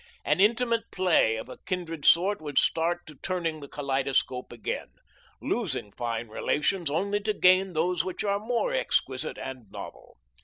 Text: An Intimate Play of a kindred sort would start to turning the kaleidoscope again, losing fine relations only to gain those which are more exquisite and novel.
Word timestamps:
An 0.25 0.39
Intimate 0.39 0.89
Play 0.89 1.35
of 1.35 1.47
a 1.47 1.59
kindred 1.67 2.05
sort 2.05 2.41
would 2.41 2.57
start 2.57 3.05
to 3.05 3.13
turning 3.21 3.59
the 3.59 3.67
kaleidoscope 3.67 4.51
again, 4.51 4.87
losing 5.39 5.91
fine 5.91 6.27
relations 6.27 6.89
only 6.89 7.19
to 7.19 7.33
gain 7.33 7.73
those 7.73 8.03
which 8.03 8.23
are 8.23 8.39
more 8.39 8.73
exquisite 8.73 9.37
and 9.37 9.69
novel. 9.69 10.17